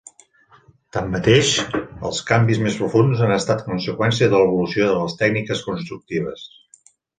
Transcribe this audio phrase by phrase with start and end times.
[0.95, 1.51] Tanmateix,
[2.09, 6.51] els canvis més profunds han estat conseqüència de l'evolució de les tècniques constructives.